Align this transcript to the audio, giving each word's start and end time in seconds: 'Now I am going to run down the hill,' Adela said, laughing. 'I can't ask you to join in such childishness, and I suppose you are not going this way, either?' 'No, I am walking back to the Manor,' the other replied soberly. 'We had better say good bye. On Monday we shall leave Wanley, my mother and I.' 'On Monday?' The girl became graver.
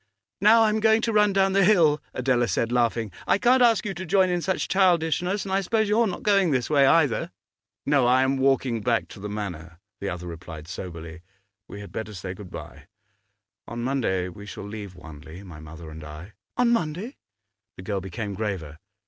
'Now 0.41 0.63
I 0.63 0.69
am 0.69 0.79
going 0.79 1.03
to 1.03 1.13
run 1.13 1.31
down 1.31 1.53
the 1.53 1.63
hill,' 1.63 2.01
Adela 2.15 2.47
said, 2.47 2.71
laughing. 2.71 3.11
'I 3.27 3.37
can't 3.37 3.61
ask 3.61 3.85
you 3.85 3.93
to 3.93 4.03
join 4.03 4.31
in 4.31 4.41
such 4.41 4.67
childishness, 4.67 5.45
and 5.45 5.51
I 5.51 5.61
suppose 5.61 5.87
you 5.89 6.01
are 6.01 6.07
not 6.07 6.23
going 6.23 6.49
this 6.49 6.71
way, 6.71 6.87
either?' 6.87 7.29
'No, 7.85 8.07
I 8.07 8.23
am 8.23 8.37
walking 8.37 8.81
back 8.81 9.07
to 9.09 9.19
the 9.19 9.29
Manor,' 9.29 9.79
the 9.99 10.09
other 10.09 10.25
replied 10.25 10.67
soberly. 10.67 11.21
'We 11.67 11.81
had 11.81 11.91
better 11.91 12.15
say 12.15 12.33
good 12.33 12.49
bye. 12.49 12.87
On 13.67 13.83
Monday 13.83 14.27
we 14.27 14.47
shall 14.47 14.67
leave 14.67 14.95
Wanley, 14.95 15.43
my 15.43 15.59
mother 15.59 15.91
and 15.91 16.03
I.' 16.03 16.33
'On 16.57 16.71
Monday?' 16.73 17.17
The 17.77 17.83
girl 17.83 18.01
became 18.01 18.33
graver. 18.33 18.79